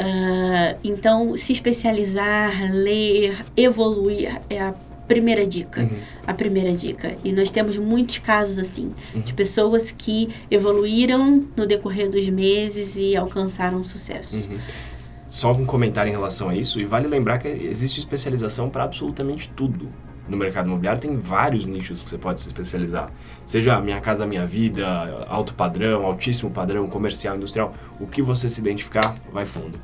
[0.00, 4.74] Uh, então, se especializar, ler, evoluir é a
[5.06, 5.82] primeira dica.
[5.82, 5.98] Uhum.
[6.26, 7.16] A primeira dica.
[7.24, 9.20] E nós temos muitos casos assim, uhum.
[9.20, 14.48] de pessoas que evoluíram no decorrer dos meses e alcançaram sucesso.
[14.48, 14.58] Uhum
[15.30, 19.48] só um comentário em relação a isso, e vale lembrar que existe especialização para absolutamente
[19.54, 19.88] tudo.
[20.30, 23.10] No mercado imobiliário tem vários nichos que você pode se especializar.
[23.44, 24.86] Seja Minha Casa Minha Vida,
[25.28, 27.74] alto padrão, altíssimo padrão, comercial, industrial.
[27.98, 29.78] O que você se identificar, vai fundo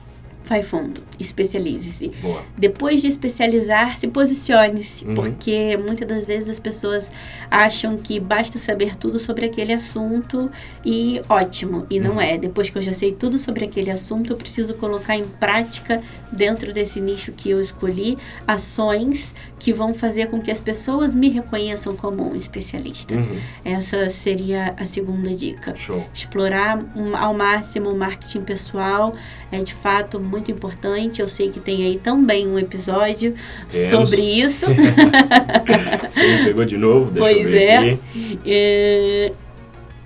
[0.48, 2.12] vai fundo, especialize-se.
[2.56, 5.14] Depois de especializar, se posicione-se, uhum.
[5.14, 7.10] porque muitas das vezes as pessoas
[7.50, 10.50] acham que basta saber tudo sobre aquele assunto
[10.84, 12.20] e ótimo, e não uhum.
[12.20, 12.38] é.
[12.38, 16.72] Depois que eu já sei tudo sobre aquele assunto, eu preciso colocar em prática dentro
[16.72, 21.96] desse nicho que eu escolhi ações que vão fazer com que as pessoas me reconheçam
[21.96, 23.16] como um especialista.
[23.16, 23.40] Uhum.
[23.64, 25.74] Essa seria a segunda dica.
[25.76, 26.04] Show.
[26.14, 29.14] Explorar um, ao máximo o marketing pessoal
[29.50, 31.20] é de fato muito importante.
[31.20, 33.34] Eu sei que tem aí também um episódio
[33.70, 34.10] Temos.
[34.10, 34.66] sobre isso.
[36.10, 37.92] Sim, pegou de novo, deixa pois eu ver é.
[37.92, 38.40] Aqui.
[38.46, 39.32] é.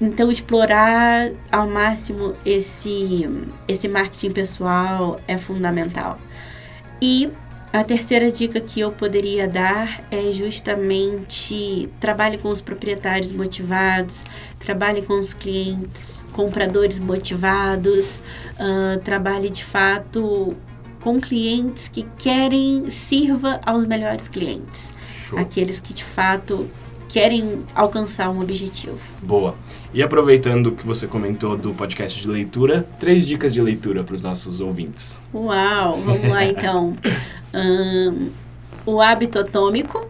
[0.01, 3.29] Então, explorar ao máximo esse,
[3.69, 6.19] esse marketing pessoal é fundamental.
[7.03, 7.29] E
[7.73, 14.25] a terceira dica que eu poderia dar é justamente trabalhe com os proprietários motivados,
[14.59, 18.21] trabalhe com os clientes, compradores motivados,
[18.59, 20.57] uh, trabalhe de fato
[21.01, 24.93] com clientes que querem sirva aos melhores clientes,
[25.25, 25.39] Show.
[25.39, 26.69] aqueles que de fato
[27.09, 28.99] querem alcançar um objetivo.
[29.23, 29.55] Boa.
[29.93, 34.23] E aproveitando que você comentou do podcast de leitura, três dicas de leitura para os
[34.23, 35.21] nossos ouvintes.
[35.35, 36.97] Uau, vamos lá então.
[37.55, 38.31] Um,
[38.87, 40.07] o Hábito Atômico.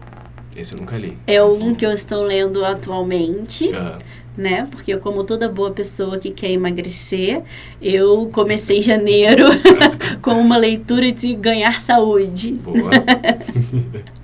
[0.55, 1.17] Esse eu nunca li.
[1.25, 3.67] É um que eu estou lendo atualmente.
[3.67, 3.97] Uhum.
[4.37, 4.65] Né?
[4.71, 7.43] Porque como toda boa pessoa que quer emagrecer,
[7.81, 9.45] eu comecei em janeiro
[10.21, 12.53] com uma leitura de ganhar saúde.
[12.53, 12.91] Boa.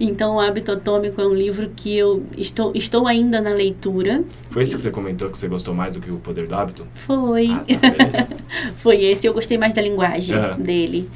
[0.00, 4.24] Então, o Hábito Atômico é um livro que eu estou, estou ainda na leitura.
[4.48, 6.86] Foi esse que você comentou que você gostou mais do que O Poder do Hábito?
[6.94, 7.50] Foi.
[7.50, 8.36] Ah, tá,
[8.78, 9.26] Foi esse.
[9.26, 10.56] Eu gostei mais da linguagem uhum.
[10.56, 11.10] dele.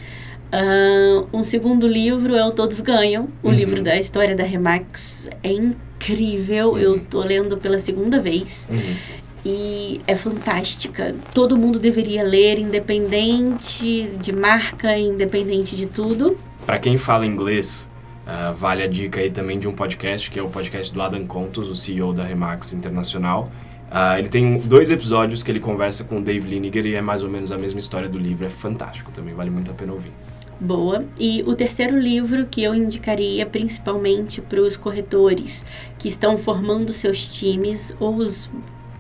[0.53, 3.55] Uh, um segundo livro é o Todos Ganham, o uhum.
[3.55, 5.29] livro da história da Remax.
[5.43, 6.79] É incrível, uhum.
[6.79, 8.67] eu tô lendo pela segunda vez.
[8.69, 8.97] Uhum.
[9.45, 11.15] E é fantástica.
[11.35, 16.37] Todo mundo deveria ler, independente de marca, independente de tudo.
[16.67, 17.89] Para quem fala inglês,
[18.27, 21.27] uh, vale a dica aí também de um podcast, que é o podcast do Adam
[21.27, 23.51] Contos, o CEO da Remax Internacional.
[23.91, 27.23] Uh, ele tem dois episódios que ele conversa com o Dave Liniger e é mais
[27.23, 28.45] ou menos a mesma história do livro.
[28.45, 30.13] É fantástico também, vale muito a pena ouvir.
[30.61, 31.05] Boa.
[31.19, 35.65] E o terceiro livro que eu indicaria principalmente para os corretores
[35.99, 38.51] que estão formando seus times ou os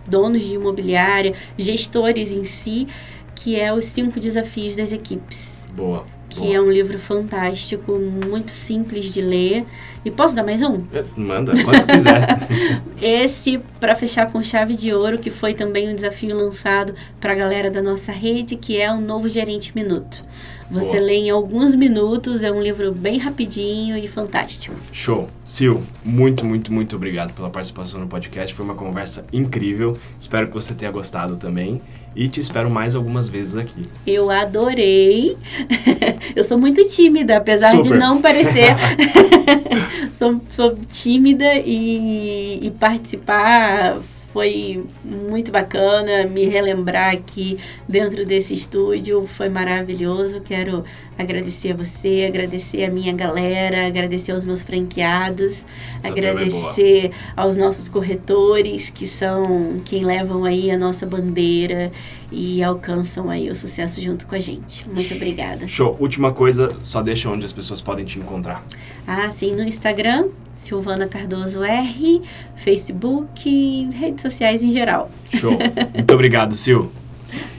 [0.07, 2.87] donos de imobiliária, gestores em si,
[3.35, 5.66] que é Os Cinco Desafios das Equipes.
[5.75, 6.17] Boa.
[6.38, 9.64] Que é um livro fantástico, muito simples de ler.
[10.05, 10.83] E posso dar mais um?
[11.16, 12.38] Manda, quantos quiser.
[13.01, 17.37] Esse, para fechar com chave de ouro, que foi também um desafio lançado para a
[17.37, 20.24] galera da nossa rede, que é o Novo Gerente Minuto.
[20.70, 21.01] Você Boa.
[21.01, 24.77] lê em alguns minutos, é um livro bem rapidinho e fantástico.
[24.92, 25.29] Show.
[25.48, 28.55] Sil, muito, muito, muito obrigado pela participação no podcast.
[28.55, 29.96] Foi uma conversa incrível.
[30.20, 31.81] Espero que você tenha gostado também.
[32.14, 33.83] E te espero mais algumas vezes aqui.
[34.07, 35.37] Eu adorei.
[36.35, 37.92] Eu sou muito tímida, apesar Super.
[37.92, 38.75] de não parecer.
[40.12, 43.99] sou, sou tímida e, e participar
[44.38, 50.40] foi muito bacana me relembrar aqui dentro desse estúdio, foi maravilhoso.
[50.42, 50.85] Quero
[51.18, 55.65] agradecer a você, agradecer a minha galera, agradecer aos meus franqueados,
[56.00, 61.90] Essa agradecer é aos nossos corretores que são quem levam aí a nossa bandeira
[62.31, 64.88] e alcançam aí o sucesso junto com a gente.
[64.88, 65.67] Muito obrigada.
[65.67, 65.96] Show.
[65.98, 68.65] Última coisa, só deixa onde as pessoas podem te encontrar.
[69.04, 70.29] Ah, sim, no Instagram,
[70.63, 72.23] Silvana Cardoso R,
[72.56, 75.11] Facebook, redes sociais em geral.
[75.35, 75.52] Show.
[75.94, 76.88] Muito obrigado, Sil.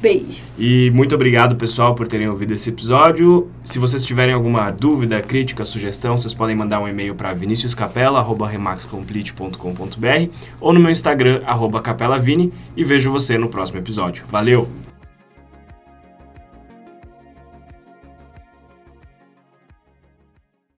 [0.01, 0.41] Beijo.
[0.57, 3.49] E muito obrigado, pessoal, por terem ouvido esse episódio.
[3.63, 10.73] Se vocês tiverem alguma dúvida, crítica, sugestão, vocês podem mandar um e-mail para viniciuscapela.remaxcomplete.com.br ou
[10.73, 11.41] no meu Instagram,
[11.83, 14.25] capelavini, e vejo você no próximo episódio.
[14.29, 14.88] Valeu!